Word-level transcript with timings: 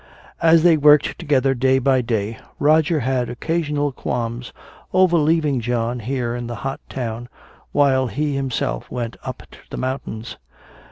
As 0.41 0.63
they 0.63 0.77
worked 0.77 1.19
together 1.19 1.53
day 1.53 1.77
by 1.77 2.01
day, 2.01 2.39
Roger 2.57 3.01
had 3.01 3.29
occasional 3.29 3.91
qualms 3.91 4.51
over 4.93 5.15
leaving 5.15 5.59
John 5.61 5.99
here 5.99 6.35
in 6.35 6.47
the 6.47 6.55
hot 6.65 6.79
town 6.89 7.29
while 7.71 8.07
he 8.07 8.33
himself 8.35 8.89
went 8.89 9.15
up 9.23 9.43
to 9.51 9.59
the 9.69 9.77
mountains. 9.77 10.37